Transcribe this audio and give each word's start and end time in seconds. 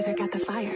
Budweiser 0.00 0.16
got 0.16 0.30
the 0.30 0.38
fire. 0.38 0.72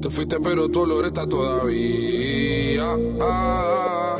Te 0.00 0.08
fuiste 0.08 0.40
pero 0.40 0.68
tu 0.70 0.80
olor 0.80 1.04
está 1.06 1.26
todavía. 1.26 2.96
Ah, 3.20 4.16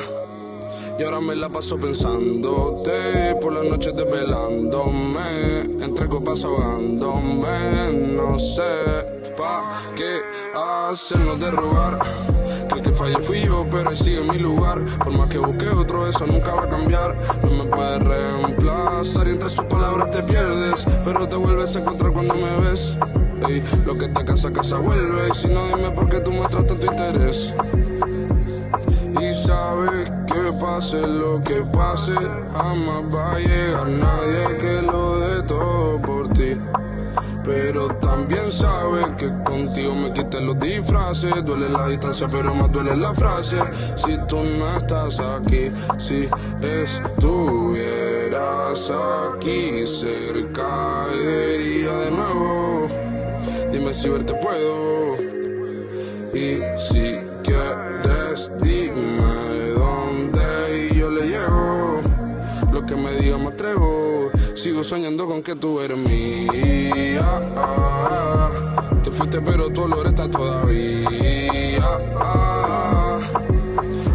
y 0.99 1.03
ahora 1.03 1.21
me 1.21 1.35
la 1.35 1.49
paso 1.49 1.79
pensándote 1.79 3.35
por 3.41 3.55
las 3.55 3.65
noches 3.65 3.97
desvelándome, 3.97 5.61
entre 5.83 6.07
copas 6.09 6.45
ahogándome, 6.45 7.93
no 8.15 8.39
sé 8.39 9.31
pa' 9.39 9.81
qué 9.97 10.21
hacernos 10.55 11.41
de 11.41 11.51
rogar. 11.51 11.99
Que 12.69 12.75
el 12.75 12.83
que 12.83 12.93
fallé 12.93 13.19
fui 13.23 13.41
yo, 13.41 13.67
pero 13.71 13.91
ahí 13.91 13.97
sigue 13.97 14.21
mi 14.21 14.39
lugar. 14.39 14.85
Por 15.03 15.13
más 15.17 15.31
que 15.31 15.39
busque 15.39 15.69
otro, 15.69 16.07
eso 16.07 16.27
nunca 16.27 16.55
va 16.55 16.65
a 16.65 16.69
cambiar. 16.69 17.17
No 17.43 17.65
me 17.65 17.71
puedes 17.71 18.00
y 19.03 19.31
entre 19.31 19.49
sus 19.49 19.65
palabras 19.65 20.11
te 20.11 20.23
pierdes, 20.23 20.85
pero 21.07 21.27
te 21.27 21.35
vuelves 21.35 21.75
a 21.75 21.79
encontrar 21.79 22.13
cuando 22.13 22.35
me 22.35 22.61
ves. 22.61 22.95
Lo 23.87 23.97
que 23.97 24.09
te 24.09 24.25
casa, 24.27 24.53
casa 24.53 24.77
vuelve. 24.77 25.31
Y 25.31 25.35
si 25.35 25.49
no, 25.49 25.69
dime 25.69 25.91
por 25.93 26.11
qué 26.11 26.21
tú 26.21 26.31
muestras 26.31 26.67
tanto 26.67 26.85
interés. 26.85 27.55
Y 29.19 29.33
sabes 29.33 30.11
que 30.27 30.53
pase 30.61 31.01
lo 31.01 31.41
que 31.43 31.63
pase, 31.73 32.13
jamás 32.53 33.15
va 33.15 33.33
a 33.33 33.39
llegar 33.39 33.89
nadie 33.89 34.57
que 34.59 34.83
lo 34.83 35.19
dé 35.19 35.43
todo 35.45 36.03
por 36.03 36.29
ti. 36.35 36.59
Pero 37.51 37.89
también 37.97 38.53
sabes 38.53 39.07
que 39.19 39.29
contigo 39.43 39.93
me 39.93 40.13
quité 40.13 40.41
los 40.41 40.57
disfraces. 40.61 41.45
Duele 41.45 41.69
la 41.69 41.89
distancia, 41.89 42.29
pero 42.31 42.55
más 42.55 42.71
duele 42.71 42.97
la 42.97 43.13
frase. 43.13 43.59
Si 43.97 44.17
tú 44.29 44.37
no 44.45 44.77
estás 44.77 45.19
aquí, 45.19 45.73
si 45.99 46.29
estuvieras 46.63 47.83
aquí 48.93 49.85
cerca, 49.85 51.07
iría 51.13 51.93
de 51.93 52.11
nuevo. 52.13 52.89
Dime 53.73 53.93
si 53.93 54.09
verte 54.09 54.33
puedo. 54.35 55.17
Y 56.33 56.61
si 56.79 57.19
quieres, 57.43 58.53
dime 58.63 59.71
dónde 59.75 60.89
y 60.89 60.95
yo 61.01 61.11
le 61.11 61.27
llevo. 61.27 62.01
Lo 62.73 62.87
que 62.87 62.95
me 62.95 63.13
diga 63.15 63.39
me 63.39 63.49
atrevo. 63.49 64.00
Sigo 64.55 64.83
soñando 64.83 65.27
con 65.27 65.43
que 65.43 65.55
tú 65.57 65.81
eres. 65.81 65.99
Te 69.03 69.11
fuiste, 69.11 69.41
pero 69.41 69.71
tu 69.71 69.83
olor 69.83 70.07
está 70.07 70.31
todavía. 70.31 71.11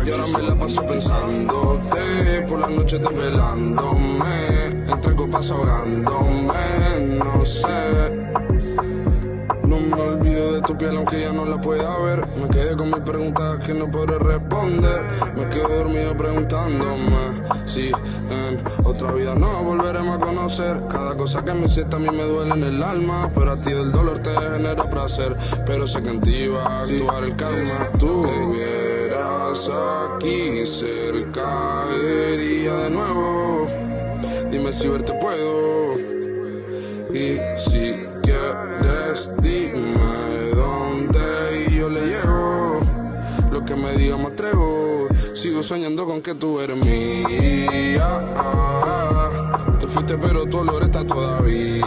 Y 0.05 0.11
ahora 0.11 0.27
me 0.37 0.43
la 0.43 0.55
paso 0.55 0.85
pensándote 0.85 2.41
por 2.47 2.59
las 2.59 2.69
noches 2.69 3.01
desvelándome, 3.01 4.65
entre 4.87 5.15
copas 5.15 5.49
ahogándome, 5.49 7.17
no 7.17 7.43
sé. 7.43 7.65
No 9.67 9.79
me 9.79 9.99
olvido 9.99 10.53
de 10.53 10.61
tu 10.61 10.77
piel 10.77 10.95
aunque 10.95 11.21
ya 11.21 11.31
no 11.31 11.43
la 11.45 11.59
pueda 11.59 11.97
ver. 11.99 12.25
Me 12.37 12.47
quedé 12.49 12.75
con 12.75 12.91
mis 12.91 12.99
preguntas 12.99 13.59
que 13.59 13.73
no 13.73 13.89
podré 13.89 14.19
responder. 14.19 15.03
Me 15.35 15.49
quedo 15.49 15.67
dormido 15.69 16.15
preguntándome 16.15 17.41
si 17.65 17.87
en 17.87 18.63
otra 18.83 19.11
vida 19.11 19.33
nos 19.33 19.63
volveremos 19.63 20.17
a 20.17 20.19
conocer. 20.19 20.81
Cada 20.89 21.17
cosa 21.17 21.43
que 21.43 21.53
me 21.53 21.65
hiciste 21.65 21.95
a 21.95 21.99
mí 21.99 22.09
me 22.11 22.23
duele 22.23 22.53
en 22.53 22.63
el 22.63 22.83
alma. 22.83 23.31
Pero 23.33 23.53
a 23.53 23.55
ti 23.57 23.71
el 23.71 23.91
dolor 23.91 24.19
te 24.19 24.31
genera 24.31 24.87
placer. 24.89 25.35
Pero 25.65 25.87
sé 25.87 26.03
que 26.03 26.09
en 26.09 26.21
ti 26.21 26.47
va 26.47 26.65
a 26.65 26.81
actuar 26.83 27.23
el 27.23 27.35
karma. 27.35 27.89
Tú 27.97 28.25
estuvieras 28.25 29.71
aquí 30.15 30.65
cerca, 30.65 31.85
iría 32.33 32.73
de 32.75 32.89
nuevo. 32.91 33.67
Dime 34.51 34.71
si 34.71 34.87
verte 34.87 35.13
puedo. 35.13 35.95
Y 37.15 37.39
si 37.57 37.84
sigo 45.55 45.63
soñando 45.63 46.05
con 46.05 46.21
que 46.21 46.35
tú 46.35 46.59
eres 46.59 46.77
Te 49.79 49.87
fuiste, 49.87 50.17
pero 50.17 50.45
tu 50.45 50.57
olor 50.57 50.83
está 50.83 51.05
todavía. 51.07 51.85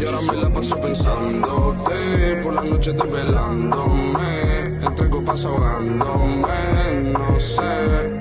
Y 0.00 0.04
ahora 0.04 0.20
me 0.32 0.36
la 0.36 0.52
paso 0.52 0.80
pensándote, 0.80 2.40
por 2.42 2.54
la 2.54 2.62
noche 2.62 2.92
desvelándome, 2.92 4.64
entre 4.82 5.08
copas 5.08 5.44
ahogándome, 5.44 7.12
no 7.12 7.38
sé. 7.38 8.18